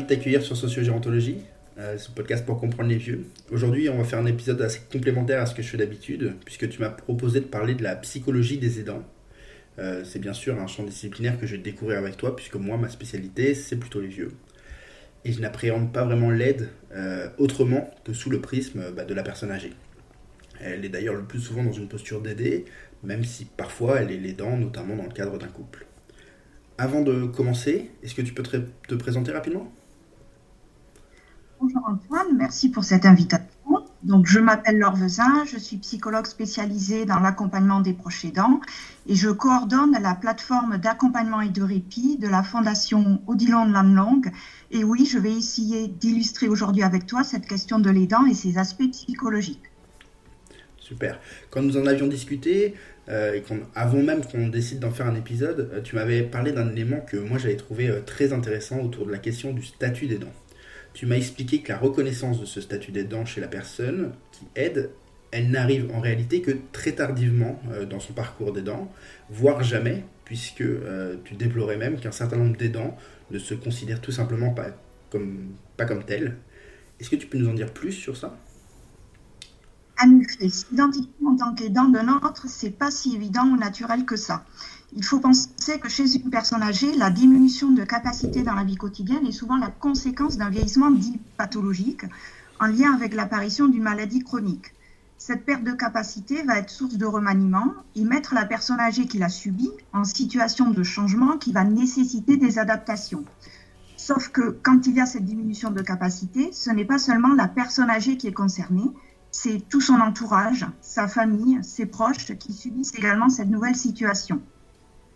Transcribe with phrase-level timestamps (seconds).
[0.00, 1.38] de t'accueillir sur Sociogérontologie,
[1.78, 3.26] euh, ce podcast pour comprendre les vieux.
[3.50, 6.68] Aujourd'hui, on va faire un épisode assez complémentaire à ce que je fais d'habitude, puisque
[6.68, 9.04] tu m'as proposé de parler de la psychologie des aidants.
[9.78, 12.76] Euh, c'est bien sûr un champ disciplinaire que je vais découvrir avec toi, puisque moi,
[12.76, 14.32] ma spécialité, c'est plutôt les vieux.
[15.24, 19.22] Et je n'appréhende pas vraiment l'aide euh, autrement que sous le prisme bah, de la
[19.22, 19.72] personne âgée.
[20.60, 22.64] Elle est d'ailleurs le plus souvent dans une posture d'aider,
[23.02, 25.86] même si parfois elle est l'aidant, notamment dans le cadre d'un couple.
[26.76, 29.70] Avant de commencer, est-ce que tu peux te, présenter rapidement?
[31.86, 33.46] Antoine, merci pour cette invitation.
[34.02, 38.60] Donc, je m'appelle Laure Vezin, je suis psychologue spécialisée dans l'accompagnement des proches aidants
[39.06, 44.22] et je coordonne la plateforme d'accompagnement et de répit de la Fondation Odilon Lanlong.
[44.70, 48.56] Et oui, je vais essayer d'illustrer aujourd'hui avec toi cette question de l'aidant et ses
[48.56, 49.70] aspects psychologiques.
[50.78, 51.20] Super.
[51.50, 52.74] Quand nous en avions discuté,
[53.08, 53.42] euh, et
[53.74, 57.16] avant même qu'on décide d'en faire un épisode, euh, tu m'avais parlé d'un élément que
[57.16, 60.32] moi j'avais trouvé euh, très intéressant autour de la question du statut d'aidant.
[60.92, 64.90] Tu m'as expliqué que la reconnaissance de ce statut d'aidant chez la personne qui aide,
[65.30, 68.92] elle n'arrive en réalité que très tardivement dans son parcours d'aidant,
[69.30, 70.64] voire jamais, puisque
[71.24, 72.96] tu déplorais même qu'un certain nombre d'aidants
[73.30, 74.70] ne se considèrent tout simplement pas
[75.10, 76.36] comme, pas tels.
[76.98, 78.36] Est-ce que tu peux nous en dire plus sur ça?
[80.02, 84.16] En effet, s'identifier en tant qu'aidant d'un autre, c'est pas si évident ou naturel que
[84.16, 84.44] ça.
[84.92, 88.74] Il faut penser que chez une personne âgée, la diminution de capacité dans la vie
[88.74, 92.02] quotidienne est souvent la conséquence d'un vieillissement dit pathologique
[92.58, 94.74] en lien avec l'apparition d'une maladie chronique.
[95.16, 99.18] Cette perte de capacité va être source de remaniement et mettre la personne âgée qui
[99.18, 103.24] l'a subie en situation de changement qui va nécessiter des adaptations.
[103.96, 107.46] Sauf que quand il y a cette diminution de capacité, ce n'est pas seulement la
[107.46, 108.90] personne âgée qui est concernée,
[109.30, 114.42] c'est tout son entourage, sa famille, ses proches qui subissent également cette nouvelle situation.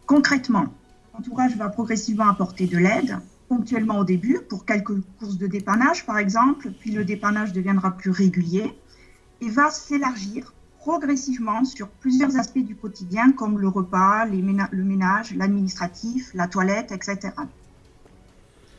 [0.06, 0.66] Concrètement,
[1.14, 6.18] l'entourage va progressivement apporter de l'aide, ponctuellement au début, pour quelques courses de dépannage par
[6.18, 8.78] exemple, puis le dépannage deviendra plus régulier
[9.40, 16.30] et va s'élargir progressivement sur plusieurs aspects du quotidien comme le repas, le ménage, l'administratif,
[16.34, 17.30] la toilette, etc.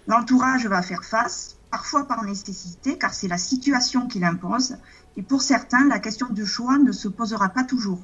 [0.06, 4.78] L'entourage va faire face, parfois par nécessité, car c'est la situation qui l'impose,
[5.18, 8.02] et pour certains, la question du choix ne se posera pas toujours.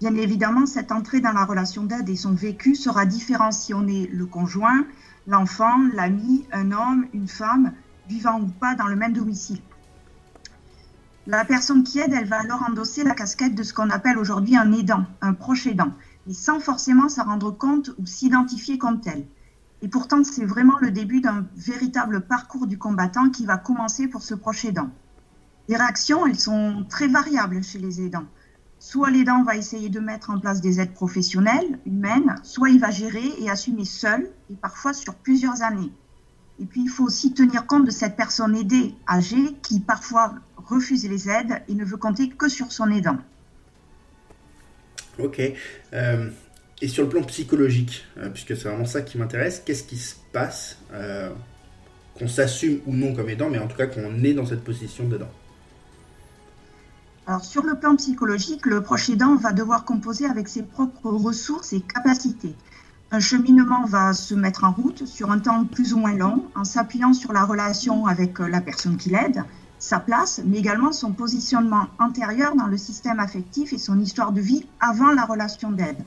[0.00, 3.86] Bien évidemment, cette entrée dans la relation d'aide et son vécu sera différent si on
[3.86, 4.86] est le conjoint,
[5.26, 7.72] l'enfant, l'ami, un homme, une femme,
[8.06, 9.60] vivant ou pas dans le même domicile.
[11.26, 14.56] La personne qui aide, elle va alors endosser la casquette de ce qu'on appelle aujourd'hui
[14.56, 15.92] un aidant, un proche aidant,
[16.28, 19.26] et sans forcément s'en rendre compte ou s'identifier comme tel.
[19.82, 24.22] Et pourtant, c'est vraiment le début d'un véritable parcours du combattant qui va commencer pour
[24.22, 24.90] ce proche aidant.
[25.68, 28.26] Les réactions, elles sont très variables chez les aidants.
[28.78, 32.90] Soit l'aidant va essayer de mettre en place des aides professionnelles, humaines, soit il va
[32.90, 35.90] gérer et assumer seul, et parfois sur plusieurs années.
[36.60, 41.08] Et puis, il faut aussi tenir compte de cette personne aidée, âgée, qui parfois refuse
[41.08, 43.18] les aides et ne veut compter que sur son aidant.
[45.18, 45.40] Ok.
[45.92, 46.30] Euh,
[46.82, 50.14] et sur le plan psychologique, euh, puisque c'est vraiment ça qui m'intéresse, qu'est-ce qui se
[50.32, 51.30] passe euh,
[52.18, 55.04] qu'on s'assume ou non comme aidant, mais en tout cas qu'on est dans cette position
[55.08, 55.30] d'aidant?
[57.28, 61.72] Alors, sur le plan psychologique, le proche aidant va devoir composer avec ses propres ressources
[61.72, 62.54] et capacités.
[63.10, 66.62] Un cheminement va se mettre en route sur un temps plus ou moins long en
[66.62, 69.42] s'appuyant sur la relation avec euh, la personne qui l'aide,
[69.80, 74.40] sa place, mais également son positionnement antérieur dans le système affectif et son histoire de
[74.40, 76.04] vie avant la relation d'aide.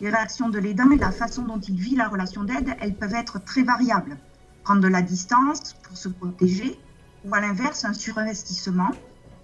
[0.00, 3.14] Les réactions de l'aidant et la façon dont il vit la relation d'aide, elles peuvent
[3.14, 4.16] être très variables.
[4.62, 6.78] Prendre de la distance pour se protéger,
[7.24, 8.90] ou à l'inverse, un surinvestissement,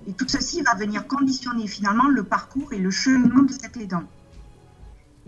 [0.07, 4.05] et tout ceci va venir conditionner finalement le parcours et le cheminement de cet aidant.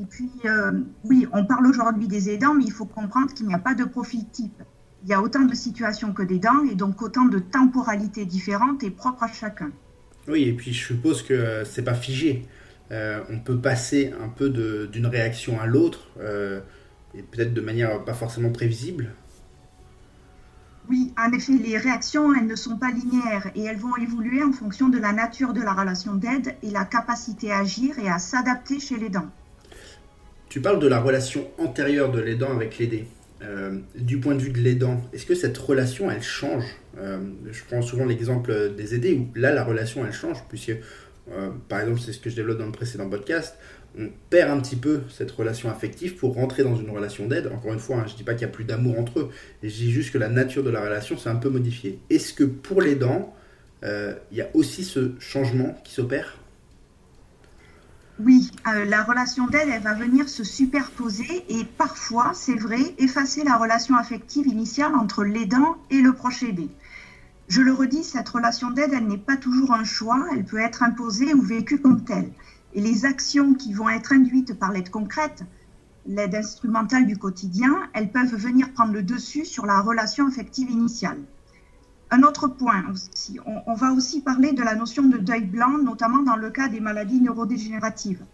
[0.00, 0.72] Et puis, euh,
[1.04, 3.84] oui, on parle aujourd'hui des aidants, mais il faut comprendre qu'il n'y a pas de
[3.84, 4.62] profil type.
[5.04, 8.90] Il y a autant de situations que d'aidants et donc autant de temporalités différentes et
[8.90, 9.70] propres à chacun.
[10.26, 12.46] Oui, et puis je suppose que c'est pas figé.
[12.90, 14.50] Euh, on peut passer un peu
[14.88, 16.60] d'une réaction à l'autre, euh,
[17.14, 19.10] et peut-être de manière pas forcément prévisible.
[20.90, 24.52] Oui, en effet, les réactions, elles ne sont pas linéaires et elles vont évoluer en
[24.52, 28.18] fonction de la nature de la relation d'aide et la capacité à agir et à
[28.18, 29.26] s'adapter chez l'aidant.
[30.50, 33.06] Tu parles de la relation antérieure de l'aidant avec l'aidé.
[33.42, 36.64] Euh, du point de vue de l'aidant, est-ce que cette relation, elle change?
[36.98, 37.18] Euh,
[37.50, 40.72] Je prends souvent l'exemple des aidés où là, la relation, elle change, puisque,
[41.30, 43.56] euh, par exemple, c'est ce que je développe dans le précédent podcast,
[43.98, 47.50] on perd un petit peu cette relation affective pour rentrer dans une relation d'aide.
[47.54, 49.30] Encore une fois, hein, je ne dis pas qu'il n'y a plus d'amour entre eux,
[49.62, 51.98] je dis juste que la nature de la relation s'est un peu modifiée.
[52.10, 53.34] Est-ce que pour les dents,
[53.84, 56.38] euh, il y a aussi ce changement qui s'opère?
[58.20, 63.42] Oui, euh, la relation d'aide, elle va venir se superposer et parfois, c'est vrai, effacer
[63.42, 66.68] la relation affective initiale entre l'aidant et le proche aidé.
[67.48, 70.82] Je le redis, cette relation d'aide, elle n'est pas toujours un choix, elle peut être
[70.82, 72.30] imposée ou vécue comme telle.
[72.72, 75.44] Et les actions qui vont être induites par l'aide concrète,
[76.06, 81.18] l'aide instrumentale du quotidien, elles peuvent venir prendre le dessus sur la relation affective initiale.
[82.10, 86.22] Un autre point aussi, on, va aussi parler de la notion de deuil blanc, notamment
[86.22, 88.24] dans le cas des maladies neurodégénératives.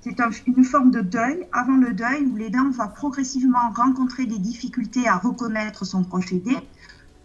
[0.00, 0.16] C'est
[0.46, 5.16] une forme de deuil avant le deuil où l'aidant va progressivement rencontrer des difficultés à
[5.16, 6.56] reconnaître son proche aidé,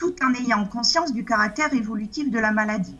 [0.03, 2.97] tout en ayant conscience du caractère évolutif de la maladie.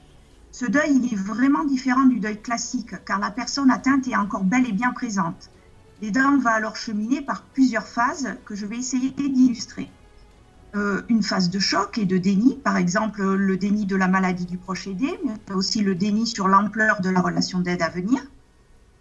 [0.54, 4.46] Ce deuil, il est vraiment différent du deuil classique, car la personne atteinte est encore
[4.46, 5.50] bel et bien présente.
[6.02, 9.90] L'aidant va alors cheminer par plusieurs phases que je vais essayer d'illustrer.
[10.76, 14.46] Euh, une phase de choc et de déni, par exemple le déni de la maladie
[14.46, 18.22] du proche aidé, mais aussi le déni sur l'ampleur de la relation d'aide à venir.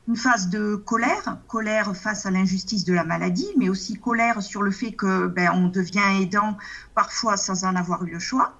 [0.08, 4.62] Une phase de colère, colère face à l'injustice de la maladie, mais aussi colère sur
[4.62, 6.56] le fait que ben, on devient aidant
[6.94, 8.58] parfois sans en avoir eu le choix.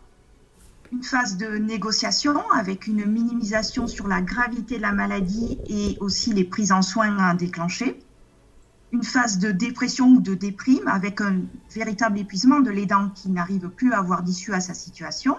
[0.92, 6.32] Une phase de négociation avec une minimisation sur la gravité de la maladie et aussi
[6.32, 7.34] les prises en soins à
[8.92, 11.40] une phase de dépression ou de déprime avec un
[11.74, 15.38] véritable épuisement de l'aidant qui n'arrive plus à avoir d'issue à sa situation.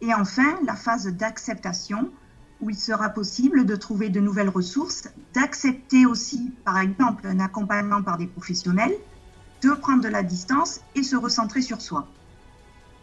[0.00, 2.10] Et enfin, la phase d'acceptation
[2.62, 8.02] où il sera possible de trouver de nouvelles ressources, d'accepter aussi, par exemple, un accompagnement
[8.02, 8.94] par des professionnels,
[9.62, 12.06] de prendre de la distance et se recentrer sur soi.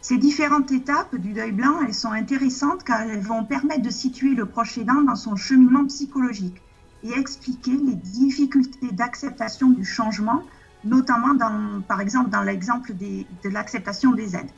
[0.00, 4.34] Ces différentes étapes du deuil blanc, elles sont intéressantes car elles vont permettre de situer
[4.34, 6.60] le proche dans son cheminement psychologique
[7.02, 10.42] et expliquer les difficultés d'acceptation du changement,
[10.84, 14.50] notamment dans, par exemple dans l'exemple de l'acceptation des aides.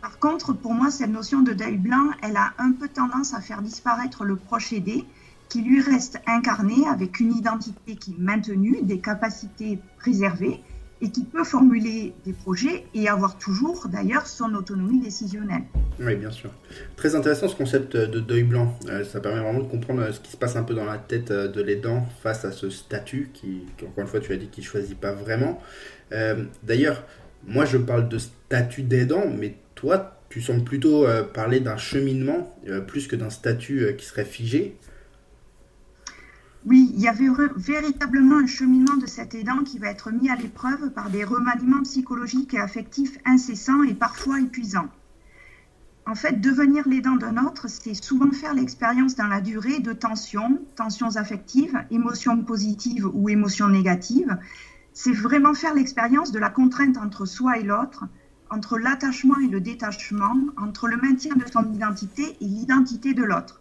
[0.00, 3.40] Par contre, pour moi, cette notion de deuil blanc, elle a un peu tendance à
[3.40, 5.04] faire disparaître le proche aidé,
[5.48, 10.62] qui lui reste incarné avec une identité qui est maintenue, des capacités préservées,
[11.00, 15.62] et qui peut formuler des projets et avoir toujours d'ailleurs son autonomie décisionnelle.
[16.00, 16.50] Oui, bien sûr.
[16.96, 18.76] Très intéressant ce concept de deuil blanc.
[18.88, 20.98] Euh, ça permet vraiment de comprendre euh, ce qui se passe un peu dans la
[20.98, 24.48] tête euh, de l'aidant face à ce statut qui, encore une fois, tu as dit
[24.48, 25.60] qu'il ne choisit pas vraiment.
[26.62, 27.04] d'ailleurs,
[27.46, 32.52] moi je parle de statut d'aidant, mais toi, tu sembles plutôt parler d'un cheminement
[32.88, 34.76] plus que d'un statut qui serait figé.
[36.66, 40.34] Oui, il y avait véritablement un cheminement de cet aidant qui va être mis à
[40.34, 44.88] l'épreuve par des remaniements psychologiques et affectifs incessants et parfois épuisants.
[46.06, 50.60] En fait, devenir l'aidant d'un autre, c'est souvent faire l'expérience dans la durée de tensions,
[50.74, 54.36] tensions affectives, émotions positives ou émotions négatives.
[54.92, 58.04] C'est vraiment faire l'expérience de la contrainte entre soi et l'autre,
[58.50, 63.60] entre l'attachement et le détachement, entre le maintien de son identité et l'identité de l'autre.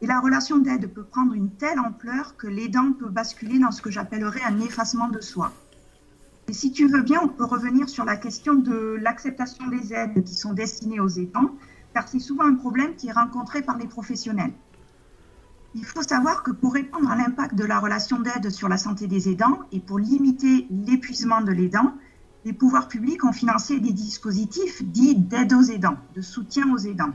[0.00, 3.80] Et la relation d'aide peut prendre une telle ampleur que l'aidant peut basculer dans ce
[3.80, 5.52] que j'appellerais un effacement de soi.
[6.48, 10.24] Et si tu veux bien, on peut revenir sur la question de l'acceptation des aides
[10.24, 11.52] qui sont destinées aux aidants,
[11.94, 14.52] car c'est souvent un problème qui est rencontré par les professionnels.
[15.74, 19.06] Il faut savoir que pour répondre à l'impact de la relation d'aide sur la santé
[19.06, 21.94] des aidants et pour limiter l'épuisement de l'aidant,
[22.44, 27.14] les pouvoirs publics ont financé des dispositifs dits d'aide aux aidants, de soutien aux aidants.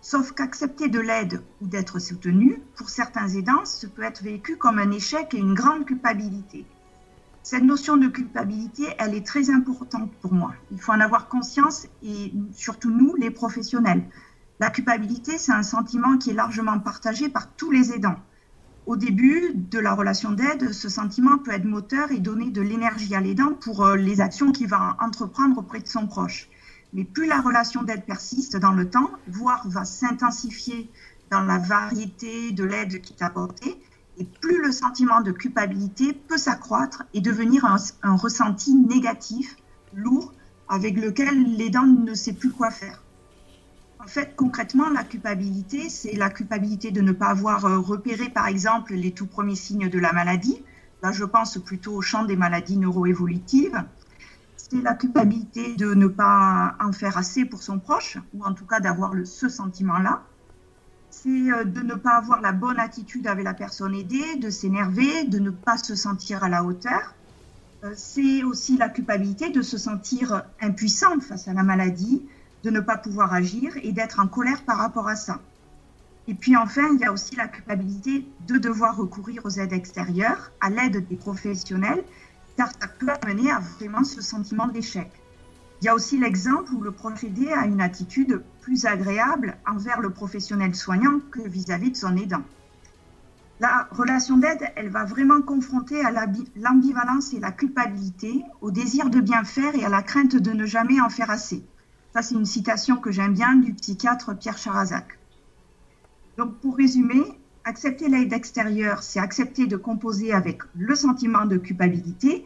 [0.00, 4.78] Sauf qu'accepter de l'aide ou d'être soutenu, pour certains aidants, ce peut être vécu comme
[4.78, 6.64] un échec et une grande culpabilité.
[7.42, 10.54] Cette notion de culpabilité, elle est très importante pour moi.
[10.70, 14.04] Il faut en avoir conscience et surtout nous, les professionnels.
[14.60, 18.16] La culpabilité, c'est un sentiment qui est largement partagé par tous les aidants.
[18.84, 23.14] Au début de la relation d'aide, ce sentiment peut être moteur et donner de l'énergie
[23.14, 26.48] à l'aidant pour euh, les actions qu'il va entreprendre auprès de son proche.
[26.92, 30.90] Mais plus la relation d'aide persiste dans le temps, voire va s'intensifier
[31.30, 33.80] dans la variété de l'aide qui est apportée,
[34.18, 39.56] et plus le sentiment de culpabilité peut s'accroître et devenir un, un, ressenti négatif,
[39.94, 40.34] lourd,
[40.68, 43.01] avec lequel l'aidant ne sait plus quoi faire.
[44.02, 48.48] En fait, concrètement, la culpabilité, c'est la culpabilité de ne pas avoir euh, repéré, par
[48.48, 50.62] exemple, les tout premiers signes de la maladie.
[51.02, 53.84] Là, je pense plutôt au champ des maladies neuroévolutives
[54.72, 58.64] c'est la culpabilité de ne pas en faire assez pour son proche, ou en tout
[58.64, 60.22] cas d'avoir ce sentiment-là.
[61.10, 65.24] C'est euh, de ne pas avoir la bonne attitude avec la personne aidée, de s'énerver,
[65.24, 67.14] de ne pas se sentir à la hauteur.
[67.84, 72.22] Euh, c'est aussi la culpabilité de se sentir impuissante face à la maladie,
[72.62, 75.40] de ne pas pouvoir agir et d'être en colère par rapport à ça.
[76.28, 80.52] Et puis enfin, il y a aussi la culpabilité de devoir recourir aux aides extérieures,
[80.60, 82.04] à l'aide des professionnels,
[82.56, 85.10] car ça peut amener à vraiment ce sentiment d'échec.
[85.80, 90.10] Il y a aussi l'exemple où le procédé a une attitude plus agréable envers le
[90.10, 92.44] professionnel soignant que vis-à-vis de son aidant.
[93.58, 96.12] La relation d'aide, elle va vraiment confronter à
[96.56, 100.66] l'ambivalence et la culpabilité, au désir de bien faire et à la crainte de ne
[100.66, 101.64] jamais en faire assez.
[102.12, 105.18] Ça, c'est une citation que j'aime bien du psychiatre Pierre Charazac.
[106.36, 107.22] Donc, pour résumer,
[107.64, 112.44] accepter l'aide extérieure, c'est accepter de composer avec le sentiment de culpabilité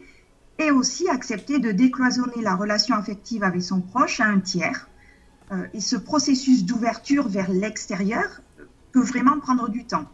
[0.57, 4.87] et aussi accepter de décloisonner la relation affective avec son proche à un tiers.
[5.51, 8.41] Euh, et ce processus d'ouverture vers l'extérieur
[8.93, 10.05] peut vraiment prendre du temps.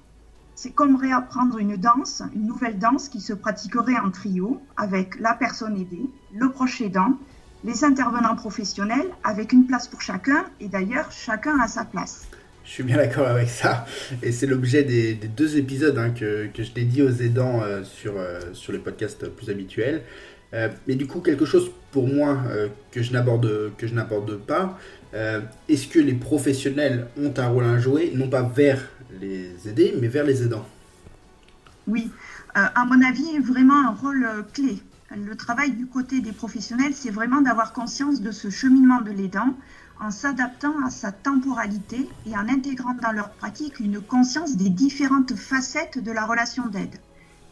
[0.56, 5.34] C'est comme réapprendre une danse, une nouvelle danse qui se pratiquerait en trio avec la
[5.34, 7.18] personne aidée, le proche aidant,
[7.64, 12.28] les intervenants professionnels, avec une place pour chacun et d'ailleurs chacun à sa place.
[12.66, 13.86] Je suis bien d'accord avec ça.
[14.22, 18.14] Et c'est l'objet des, deux épisodes hein, que, que, je dédie aux aidants euh, sur,
[18.18, 20.02] euh, sur les podcasts plus habituels.
[20.54, 22.44] Euh, mais du coup, quelque chose pour moi
[22.92, 24.80] que je n'aborde pas.
[25.70, 28.82] Est-ce que les professionnels ont un rôle à jouer, non pas vers
[29.22, 30.66] les aider, mais vers les aidants?
[31.88, 32.10] Oui,
[32.56, 34.78] à mon avis, vraiment un rôle clé.
[35.16, 39.56] Le travail du côté des professionnels, c'est vraiment d'avoir conscience de ce cheminement de l'aidant
[40.00, 45.36] en s'adaptant à sa temporalité et en intégrant dans leur pratique une conscience des différentes
[45.36, 46.96] facettes de la relation d'aide.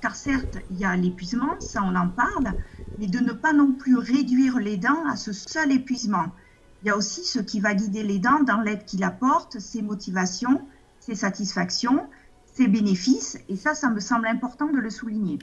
[0.01, 2.53] Car certes, il y a l'épuisement, ça on en parle,
[2.97, 6.33] mais de ne pas non plus réduire l'aidant à ce seul épuisement.
[6.81, 10.61] Il y a aussi ce qui va guider l'aidant dans l'aide qu'il apporte, ses motivations,
[10.99, 12.07] ses satisfactions,
[12.55, 15.37] ses bénéfices, et ça, ça me semble important de le souligner.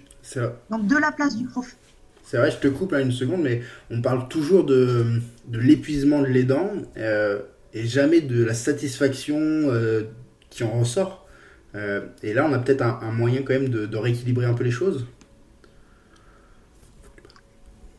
[0.68, 1.76] Donc de la place du prof
[2.28, 5.02] c'est vrai, je te coupe à une seconde, mais on parle toujours de,
[5.50, 7.38] l'épuisement de l'aidant euh,
[7.72, 10.02] et jamais de la satisfaction euh,
[10.50, 11.26] qui en ressort.
[11.74, 14.70] Euh, et là, on a peut-être un, moyen quand même de rééquilibrer un peu les
[14.70, 15.06] choses.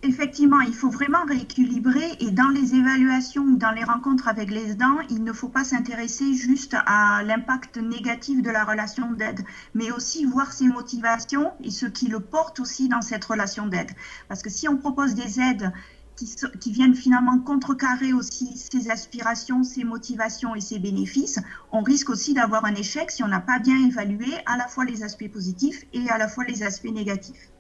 [0.02, 4.72] Effectivement, il faut vraiment rééquilibrer et dans les évaluations ou dans les rencontres avec les
[4.72, 9.42] aidants, il ne faut pas s'intéresser juste à l'impact négatif de la relation d'aide,
[9.74, 13.92] mais aussi voir ses motivations et ce qui le porte aussi dans cette relation d'aide.
[14.30, 15.74] Parce que si on propose des aides
[16.16, 21.40] qui, viennent finalement contrecarrer aussi ses aspirations, ses motivations et ses bénéfices,
[21.74, 24.86] on risque aussi d'avoir un échec si on n'a pas bien évalué à la fois
[24.86, 27.52] les aspects positifs et à la fois les aspects négatifs.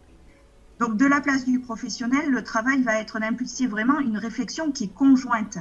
[0.79, 4.85] Donc, de la place du professionnel, le travail va être d'impulser vraiment une réflexion qui
[4.85, 5.57] est conjointe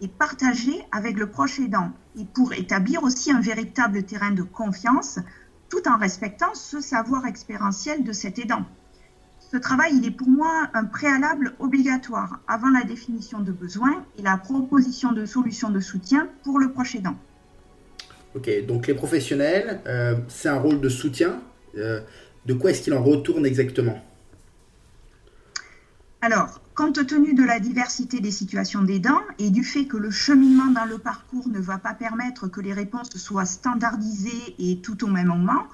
[0.00, 5.20] et partagée avec le proche aidant, et pour établir aussi un véritable terrain de confiance,
[5.70, 8.64] tout en respectant ce savoir expérientiel de cet aidant.
[9.52, 14.22] Ce travail, il est pour moi un préalable obligatoire avant la définition de besoins et
[14.22, 17.16] la proposition de solutions de soutien pour le proche aidant.
[18.34, 21.40] Ok, donc les professionnels, euh, c'est un rôle de soutien.
[21.78, 22.00] Euh,
[22.44, 24.02] de quoi est-ce qu'il en retourne exactement?
[26.22, 29.02] Alors, compte tenu de la diversité des situations des
[29.38, 32.72] et du fait que le cheminement dans le parcours ne va pas permettre que les
[32.72, 35.66] réponses soient standardisées et tout au même moment,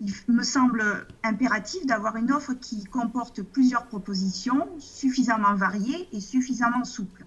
[0.00, 6.84] il me semble impératif d'avoir une offre qui comporte plusieurs propositions suffisamment variées et suffisamment
[6.84, 7.26] souples.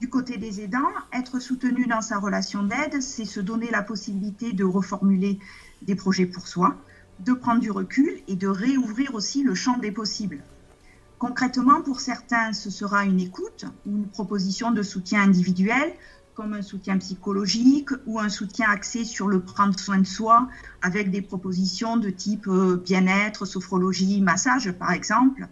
[0.00, 4.52] Du côté des aidants, être soutenu dans sa relation d'aide, c'est se donner la possibilité
[4.52, 5.38] de reformuler
[5.82, 6.76] des projets pour soi,
[7.20, 10.42] de prendre du recul et de réouvrir aussi le champ des possibles.
[11.26, 15.94] Concrètement, pour certains, ce sera une écoute ou une proposition de soutien individuel,
[16.34, 20.48] comme un soutien psychologique ou un soutien axé sur le prendre soin de soi,
[20.82, 25.48] avec des propositions de type euh, bien-être, sophrologie, massage, par exemple.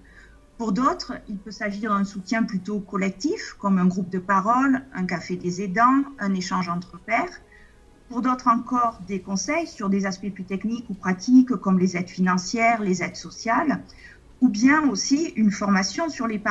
[0.58, 5.06] Pour d'autres, il peut s'agir d'un soutien plutôt collectif, comme un groupe de parole, un
[5.06, 7.40] café des aidants, un échange entre pairs.
[8.10, 12.10] Pour d'autres encore, des conseils sur des aspects plus techniques ou pratiques, comme les aides
[12.10, 13.82] financières, les aides sociales
[14.42, 16.42] ou bien aussi une formation sur les,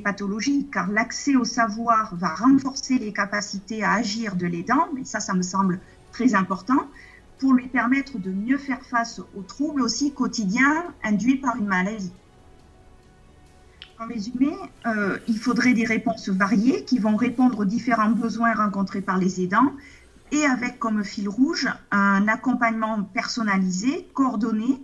[0.00, 5.20] pathologies, car l'accès au savoir va renforcer les capacités à agir de l'aidant, et ça,
[5.20, 5.78] ça me semble
[6.10, 6.88] très important,
[7.38, 12.12] pour lui permettre de mieux faire face aux troubles aussi quotidiens induits par une maladie.
[14.00, 14.50] En résumé,
[14.86, 19.40] euh, il faudrait des réponses variées qui vont répondre aux différents besoins rencontrés par les
[19.40, 19.72] aidants
[20.32, 24.82] et avec comme fil rouge un accompagnement personnalisé, coordonné,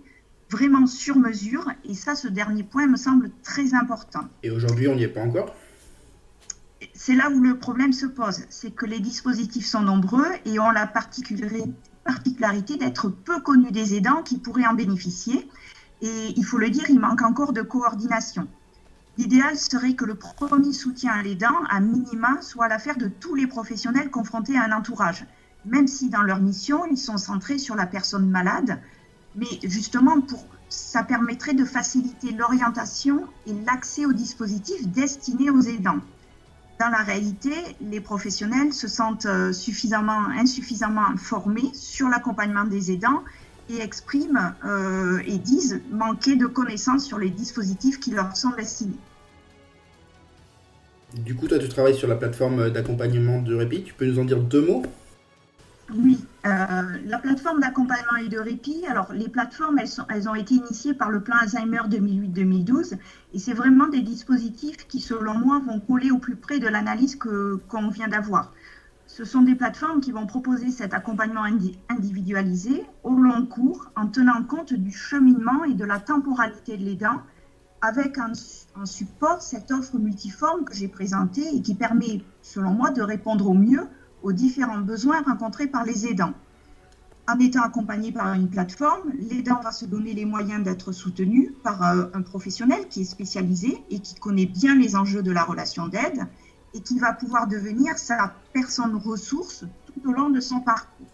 [0.55, 1.69] vraiment sur mesure.
[1.83, 4.21] Et ça, ce dernier point me semble très important.
[4.41, 5.53] Et aujourd'hui, on n'y est pas encore?
[6.93, 8.45] C'est là où le problème se pose.
[8.49, 14.23] C'est que les dispositifs sont nombreux et ont la particularité d'être peu connus des aidants
[14.23, 15.49] qui pourraient en bénéficier.
[16.01, 18.47] Et il faut le dire, il manque encore de coordination.
[19.17, 23.47] L'idéal serait que le premier soutien à l'aidant, à minima, soit l'affaire de tous les
[23.47, 25.25] professionnels confrontés à un entourage,
[25.65, 28.79] même si dans leur mission, ils sont centrés sur la personne malade,
[29.35, 35.99] mais justement, pour, ça permettrait de faciliter l'orientation et l'accès aux dispositifs destinés aux aidants.
[36.79, 43.23] Dans la réalité, les professionnels se sentent euh, suffisamment, insuffisamment formés sur l'accompagnement des aidants
[43.69, 48.97] et expriment euh, et disent manquer de connaissances sur les dispositifs qui leur sont destinés.
[51.13, 53.83] Du coup, toi, tu travailles sur la plateforme d'accompagnement de répit.
[53.83, 54.83] Tu peux nous en dire deux mots?
[55.95, 58.85] Oui, euh, la plateforme d'accompagnement et de répit.
[58.87, 62.97] Alors, les plateformes, elles, ont été initiées par le plan Alzheimer 2008-2012,
[63.33, 67.17] et c'est vraiment des dispositifs qui, selon moi, vont coller au plus près de l'analyse
[67.17, 68.53] qu'on vient d'avoir.
[69.07, 71.45] Ce sont des plateformes qui vont proposer cet accompagnement
[71.89, 77.21] individualisé au long cours en tenant compte du cheminement et de la temporalité de l'aidant
[77.81, 78.33] avec un,
[78.85, 83.53] support, cette offre multiforme que j'ai présentée et qui permet, selon moi, de répondre au
[83.53, 83.87] mieux
[84.25, 86.33] aux différents besoins rencontrés par les aidants.
[87.27, 91.83] En étant accompagné par une plateforme, l'aidant va se donner les moyens d'être soutenu par
[91.83, 95.87] euh, un professionnel qui est spécialisé et qui connaît bien les enjeux de la relation
[95.87, 96.25] d'aide
[96.73, 101.07] et qui va pouvoir devenir sa personne ressource tout au long de son parcours.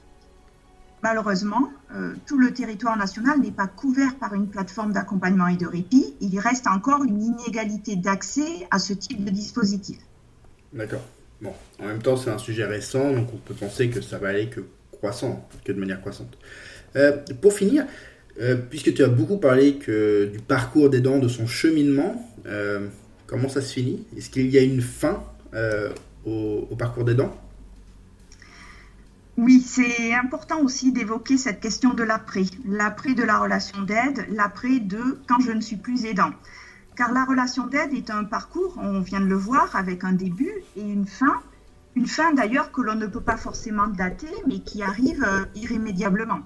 [1.03, 5.67] Malheureusement, euh, tout le territoire national n'est pas couvert par une plateforme d'accompagnement et de
[5.67, 6.15] répit.
[6.21, 9.97] Il reste encore une inégalité d'accès à ce type de dispositif.
[10.71, 11.03] D'accord.
[11.41, 14.29] Bon, en même temps, c'est un sujet récent, donc on peut penser que ça va
[14.29, 16.37] aller que croissant, que de manière croissante.
[16.95, 17.85] Euh, pour finir,
[18.39, 22.27] euh, puisque tu as beaucoup parlé du parcours des dents, de son cheminement,
[23.31, 24.05] comment ça se finit?
[24.15, 25.89] Est-ce qu'il y a une fin euh,
[26.25, 27.35] au, parcours des dents?
[29.37, 34.79] Oui, c'est important aussi d'évoquer cette question de l'après, l'après de la relation d'aide, l'après
[34.79, 36.31] de quand je ne suis plus aidant.
[37.01, 40.53] Car la relation d'aide est un parcours, on vient de le voir, avec un début
[40.75, 41.41] et une fin.
[41.95, 46.41] Une fin d'ailleurs que l'on ne peut pas forcément dater, mais qui arrive euh, irrémédiablement.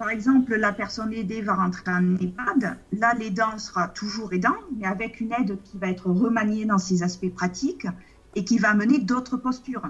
[0.00, 2.76] Par exemple, la personne aidée va rentrer en EHPAD.
[2.98, 7.04] Là, l'aidant sera toujours aidant, mais avec une aide qui va être remaniée dans ses
[7.04, 7.86] aspects pratiques
[8.34, 9.88] et qui va mener d'autres postures,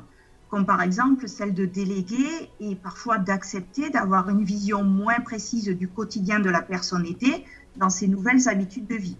[0.51, 5.89] comme par exemple celle de déléguer et parfois d'accepter d'avoir une vision moins précise du
[5.89, 7.47] quotidien de la personne aidée
[7.77, 9.17] dans ses nouvelles habitudes de vie.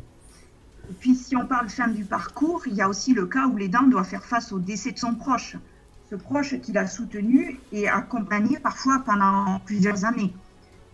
[1.01, 3.85] Puis si on parle fin du parcours, il y a aussi le cas où l'aidant
[3.85, 5.57] doit faire face au décès de son proche,
[6.11, 10.35] ce proche qu'il a soutenu et accompagné parfois pendant plusieurs années.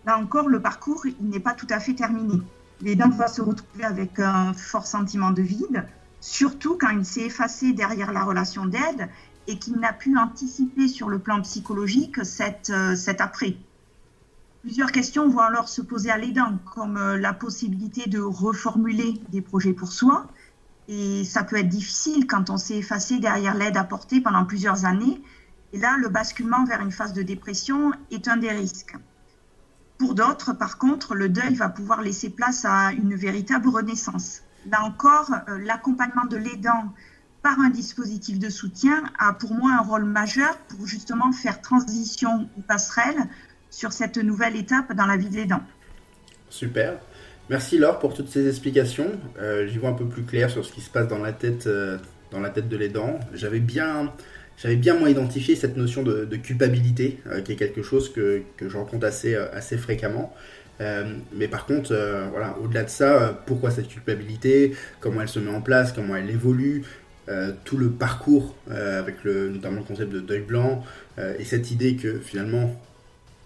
[0.05, 2.41] Là encore, le parcours, n'est pas tout à fait terminé.
[2.81, 5.85] L'aidant va se retrouver avec un fort sentiment de vide,
[6.21, 9.09] surtout quand il s'est effacé derrière la relation d'aide
[9.47, 13.57] et qu'il n'a pu anticiper sur le plan psychologique cet, euh, cet après.
[14.61, 19.41] Plusieurs questions vont alors se poser à l'aidant, comme euh, la possibilité de reformuler des
[19.41, 20.27] projets pour soi.
[20.87, 25.19] Et ça peut être difficile quand on s'est effacé derrière l'aide apportée pendant plusieurs années.
[25.73, 28.95] Et là, le basculement vers une phase de dépression est un des risques.
[29.97, 34.41] Pour d'autres, par contre, le deuil va pouvoir laisser place à une véritable renaissance.
[34.69, 36.93] Là encore, euh, l'accompagnement de l'aidant
[37.41, 42.47] par un dispositif de soutien a pour moi un rôle majeur pour justement faire transition
[42.57, 43.27] ou passerelle
[43.71, 45.61] sur cette nouvelle étape dans la vie de l'aidant.
[46.49, 46.99] Super.
[47.49, 49.11] Merci Laure pour toutes ces explications.
[49.39, 51.65] Euh, j'y vois un peu plus clair sur ce qui se passe dans la tête,
[51.65, 51.97] euh,
[52.29, 53.19] dans la tête de l'aidant.
[53.33, 54.13] J'avais bien,
[54.57, 58.77] j'avais bien moins identifié cette notion de, culpabilité, qui est quelque chose que, que je
[58.77, 60.31] rencontre assez, assez fréquemment.
[60.81, 65.27] Euh, mais par contre, euh, voilà, au-delà de ça, euh, pourquoi cette culpabilité, comment elle
[65.27, 66.83] se met en place, comment elle évolue,
[67.63, 70.83] tout le parcours avec le, notamment le concept de deuil blanc
[71.39, 72.75] et cette idée que finalement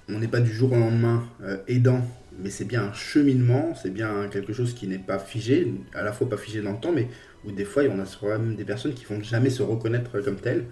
[0.09, 1.23] on n'est pas du jour au lendemain
[1.67, 2.01] aidant,
[2.39, 6.11] mais c'est bien un cheminement, c'est bien quelque chose qui n'est pas figé, à la
[6.11, 7.07] fois pas figé dans le temps, mais
[7.45, 10.65] où des fois on a même des personnes qui vont jamais se reconnaître comme telles.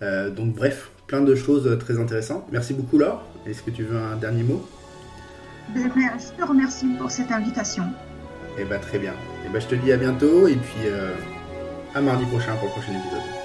[0.00, 2.46] donc bref, plein de choses très intéressantes.
[2.52, 3.24] Merci beaucoup Laure.
[3.46, 4.64] Est-ce que tu veux un dernier mot?
[5.74, 7.84] Ben, je te remercie pour cette invitation.
[8.58, 9.14] Eh bien, très bien.
[9.44, 11.12] Eh ben, je te dis à bientôt et puis euh,
[11.94, 13.35] à mardi prochain pour le prochain épisode.